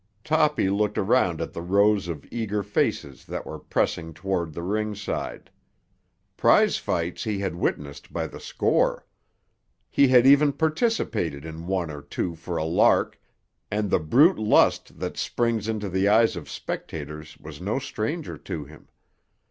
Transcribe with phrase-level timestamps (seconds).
[0.23, 5.51] Toppy looked around at the rows of eager faces that were pressing toward the ringside.
[6.35, 9.05] Prize fights he had witnessed by the score.
[9.91, 13.21] He had even participated in one or two for a lark,
[13.69, 18.65] and the brute lust that springs into the eyes of spectators was no stranger to
[18.65, 18.87] him.